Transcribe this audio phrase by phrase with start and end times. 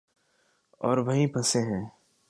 [0.81, 1.83] اوروہیں پھنسے ہیں۔